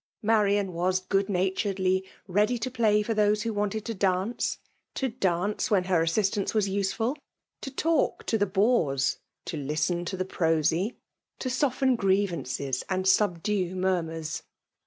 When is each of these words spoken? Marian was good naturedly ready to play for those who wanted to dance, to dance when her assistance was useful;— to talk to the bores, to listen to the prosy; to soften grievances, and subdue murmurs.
Marian 0.23 0.73
was 0.73 0.99
good 0.99 1.29
naturedly 1.29 2.03
ready 2.27 2.57
to 2.57 2.71
play 2.71 3.03
for 3.03 3.13
those 3.13 3.43
who 3.43 3.53
wanted 3.53 3.85
to 3.85 3.93
dance, 3.93 4.57
to 4.95 5.09
dance 5.09 5.69
when 5.69 5.83
her 5.83 6.01
assistance 6.01 6.55
was 6.55 6.67
useful;— 6.67 7.15
to 7.61 7.69
talk 7.69 8.25
to 8.25 8.35
the 8.35 8.47
bores, 8.47 9.19
to 9.45 9.57
listen 9.57 10.03
to 10.05 10.17
the 10.17 10.25
prosy; 10.25 10.97
to 11.37 11.51
soften 11.51 11.95
grievances, 11.95 12.83
and 12.89 13.07
subdue 13.07 13.75
murmurs. 13.75 14.41